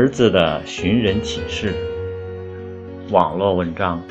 [0.00, 1.74] 儿子的寻人启事，
[3.10, 4.02] 网络文章。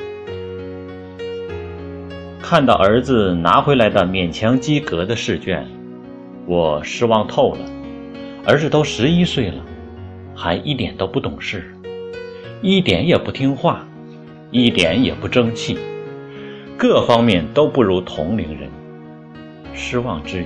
[2.39, 5.65] 看到儿子拿回来的勉强及格的试卷，
[6.45, 7.61] 我失望透了。
[8.45, 9.65] 儿子都十一岁了，
[10.35, 11.73] 还一点都不懂事，
[12.61, 13.83] 一点也不听话，
[14.51, 15.79] 一点也不争气，
[16.77, 18.69] 各方面都不如同龄人。
[19.73, 20.45] 失望之余，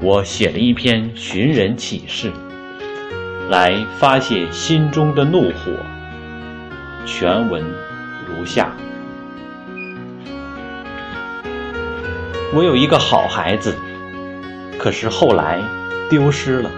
[0.00, 2.30] 我写了一篇寻人启事。
[3.48, 5.72] 来发泄心中的怒火。
[7.04, 7.62] 全文
[8.26, 8.72] 如下：
[12.52, 13.76] 我有一个好孩子，
[14.78, 15.60] 可是后来
[16.10, 16.70] 丢失了，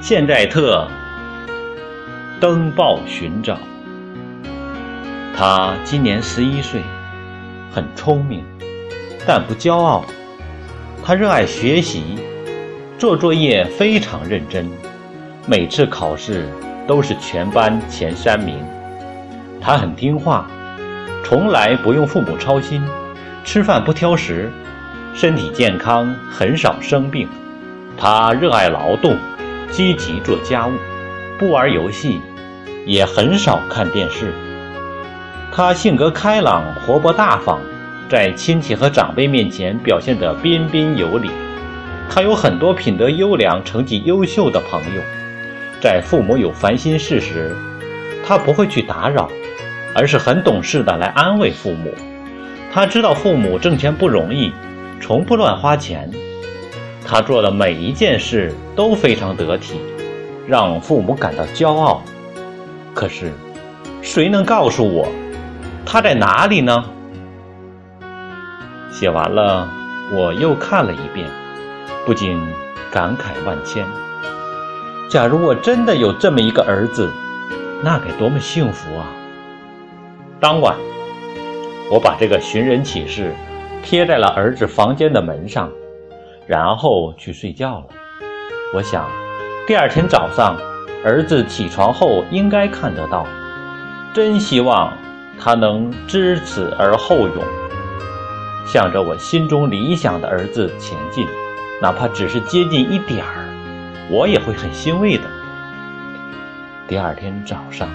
[0.00, 0.88] 现在特
[2.40, 3.58] 登报寻找。
[5.36, 6.82] 他今年十一岁，
[7.70, 8.42] 很聪明，
[9.26, 10.04] 但不骄傲。
[11.04, 12.16] 他热爱学习，
[12.96, 14.66] 做作业非常认真。
[15.48, 16.48] 每次考试
[16.88, 18.58] 都是全班前三名，
[19.60, 20.50] 他很听话，
[21.22, 22.82] 从来不用父母操心，
[23.44, 24.50] 吃饭不挑食，
[25.14, 27.28] 身体健康，很少生病。
[27.96, 29.16] 他热爱劳动，
[29.70, 30.72] 积极做家务，
[31.38, 32.20] 不玩游戏，
[32.84, 34.32] 也很少看电视。
[35.52, 37.60] 他性格开朗，活泼大方，
[38.08, 41.30] 在亲戚和长辈面前表现得彬彬有礼。
[42.10, 45.00] 他有很多品德优良、成绩优秀的朋友。
[45.80, 47.56] 在父母有烦心事时，
[48.26, 49.30] 他不会去打扰，
[49.94, 51.92] 而是很懂事的来安慰父母。
[52.72, 54.52] 他知道父母挣钱不容易，
[55.00, 56.10] 从不乱花钱。
[57.04, 59.80] 他做的每一件事都非常得体，
[60.46, 62.02] 让父母感到骄傲。
[62.92, 63.32] 可是，
[64.02, 65.06] 谁能告诉我，
[65.84, 66.84] 他在哪里呢？
[68.90, 69.68] 写完了，
[70.12, 71.28] 我又看了一遍，
[72.04, 72.40] 不禁
[72.90, 73.86] 感慨万千。
[75.16, 77.10] 假如我真的有这么一个儿子，
[77.82, 79.06] 那该多么幸福啊！
[80.38, 80.76] 当晚，
[81.90, 83.32] 我把这个寻人启事
[83.82, 85.72] 贴在了儿子房间的门上，
[86.46, 87.86] 然后去睡觉了。
[88.74, 89.08] 我想，
[89.66, 90.54] 第二天早上
[91.02, 93.26] 儿子起床后应该看得到。
[94.12, 94.92] 真希望
[95.40, 97.42] 他能知耻而后勇，
[98.66, 101.26] 向着我心中理想的儿子前进，
[101.80, 103.45] 哪怕只是接近一点儿。
[104.10, 105.24] 我也会很欣慰的。
[106.88, 107.88] 第二天早上，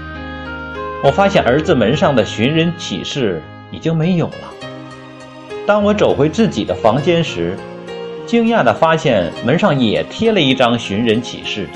[1.04, 3.42] 我发现儿子门上的寻人启事
[3.72, 4.54] 已经没有了。
[5.66, 7.56] 当我走回自己的房间时，
[8.26, 11.68] 惊讶地发现门上也贴了一张寻人启事。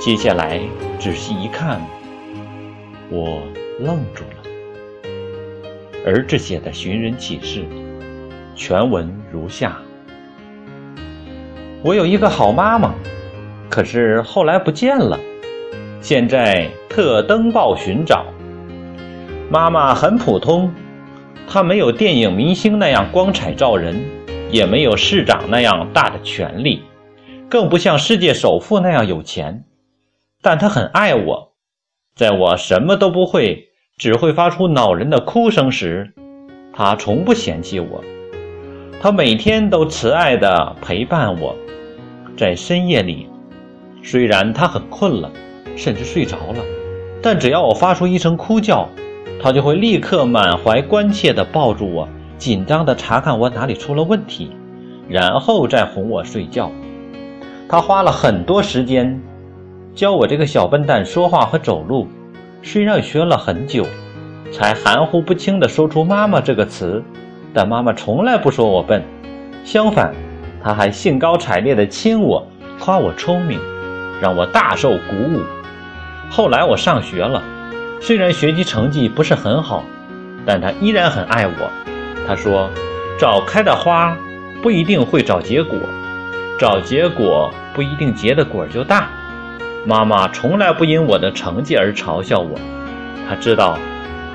[0.00, 0.60] 接下来
[1.00, 1.80] 仔细一看，
[3.10, 3.42] 我
[3.80, 5.10] 愣住了。
[6.06, 7.64] 儿子写的寻人启事，
[8.54, 9.76] 全文如下：
[11.82, 12.94] 我有一个好妈妈。
[13.74, 15.18] 可是后来不见了，
[16.00, 18.24] 现在特登报寻找。
[19.50, 20.72] 妈妈很普通，
[21.48, 24.00] 她没有电影明星那样光彩照人，
[24.52, 26.84] 也没有市长那样大的权力，
[27.48, 29.64] 更不像世界首富那样有钱。
[30.40, 31.54] 但她很爱我，
[32.14, 36.14] 在我什么都不会，只会发出恼人的哭声时，
[36.72, 38.04] 她从不嫌弃我。
[39.00, 41.56] 她每天都慈爱地陪伴我，
[42.36, 43.26] 在深夜里。
[44.06, 45.30] 虽然他很困了，
[45.76, 46.62] 甚至睡着了，
[47.22, 48.86] 但只要我发出一声哭叫，
[49.42, 52.06] 他就会立刻满怀关切地抱住我，
[52.36, 54.50] 紧张地查看我哪里出了问题，
[55.08, 56.70] 然后再哄我睡觉。
[57.66, 59.18] 他花了很多时间
[59.94, 62.06] 教我这个小笨蛋说话和走路，
[62.62, 63.86] 虽然学了很久，
[64.52, 67.02] 才含糊不清地说出“妈妈”这个词，
[67.54, 69.02] 但妈妈从来不说我笨，
[69.64, 70.14] 相反，
[70.62, 72.46] 他还兴高采烈地亲我，
[72.78, 73.58] 夸我聪明。
[74.20, 75.42] 让我大受鼓舞。
[76.30, 77.42] 后来我上学了，
[78.00, 79.84] 虽然学习成绩不是很好，
[80.44, 81.70] 但他依然很爱我。
[82.26, 82.70] 他说
[83.18, 84.16] ：“早开的花
[84.62, 85.78] 不一定会早结果，
[86.58, 89.08] 早结果不一定结的果就大。”
[89.86, 92.58] 妈妈从来不因我的成绩而嘲笑我。
[93.28, 93.78] 她知道，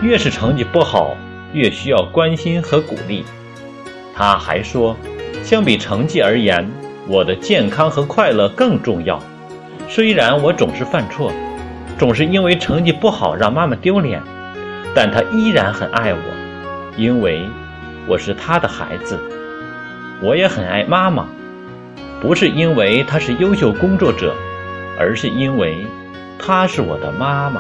[0.02, 1.18] 越是成绩不好，
[1.54, 3.26] 越需要关心和鼓励。
[4.16, 4.96] 她还说，
[5.44, 6.70] 相比成绩而言，
[7.08, 9.20] 我的健康和快乐更重要。
[9.92, 11.34] 虽然我总是犯错，
[11.98, 14.22] 总是因为成绩不好让妈妈丢脸，
[14.94, 17.50] 但她依然很爱我，因为
[18.06, 19.20] 我是她的孩子。
[20.22, 21.26] 我也很爱妈妈，
[22.22, 24.36] 不是因为她是优秀工作者，
[25.00, 25.88] 而是因为
[26.38, 27.60] 她是我的妈妈。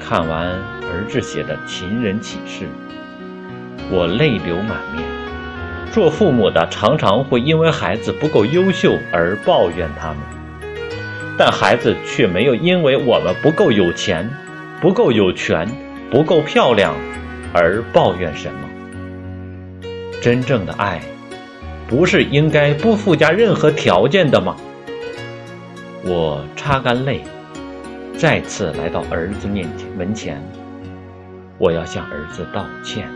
[0.00, 0.46] 看完
[0.92, 2.68] 儿子写的情人启事，
[3.90, 5.21] 我泪流满面。
[5.92, 10.18] 做父母的常常会因为孩子不够优秀而抱怨他们，
[11.36, 14.26] 但孩子却没有因为我们不够有钱、
[14.80, 15.68] 不够有权、
[16.10, 16.94] 不够漂亮
[17.52, 19.88] 而抱怨什么。
[20.22, 21.02] 真正的爱，
[21.86, 24.56] 不是应该不附加任何条件的吗？
[26.04, 27.20] 我擦干泪，
[28.16, 30.42] 再次来到儿子面前门前，
[31.58, 33.06] 我要向儿子道歉。